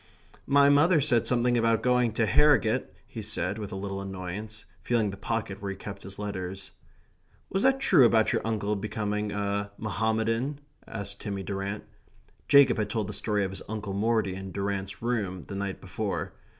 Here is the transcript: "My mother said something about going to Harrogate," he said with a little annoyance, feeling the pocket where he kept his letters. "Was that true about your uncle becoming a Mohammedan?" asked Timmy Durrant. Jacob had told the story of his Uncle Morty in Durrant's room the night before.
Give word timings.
"My 0.47 0.67
mother 0.67 0.99
said 0.99 1.27
something 1.27 1.55
about 1.55 1.83
going 1.83 2.11
to 2.13 2.25
Harrogate," 2.25 2.85
he 3.05 3.21
said 3.21 3.59
with 3.59 3.71
a 3.71 3.75
little 3.75 4.01
annoyance, 4.01 4.65
feeling 4.81 5.11
the 5.11 5.15
pocket 5.15 5.61
where 5.61 5.69
he 5.69 5.77
kept 5.77 6.01
his 6.01 6.17
letters. 6.17 6.71
"Was 7.51 7.61
that 7.61 7.79
true 7.79 8.03
about 8.07 8.33
your 8.33 8.41
uncle 8.43 8.75
becoming 8.75 9.31
a 9.31 9.69
Mohammedan?" 9.77 10.59
asked 10.87 11.21
Timmy 11.21 11.43
Durrant. 11.43 11.83
Jacob 12.47 12.79
had 12.79 12.89
told 12.89 13.05
the 13.09 13.13
story 13.13 13.43
of 13.43 13.51
his 13.51 13.61
Uncle 13.69 13.93
Morty 13.93 14.33
in 14.33 14.51
Durrant's 14.51 15.03
room 15.03 15.43
the 15.43 15.55
night 15.55 15.79
before. 15.79 16.33